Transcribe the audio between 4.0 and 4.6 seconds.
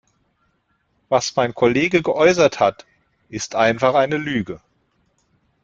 Lüge.